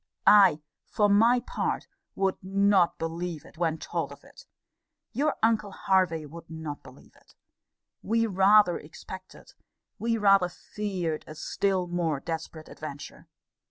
[0.25, 4.47] I, for my part, would not believe it, when told of it.
[5.11, 7.35] Your uncle Hervey would not believe it.
[8.01, 9.53] We rather expected,
[9.99, 13.27] we rather feared, a still more desperate adventure.